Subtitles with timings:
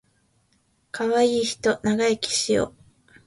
[0.89, 2.73] かわいいひと長生きしよ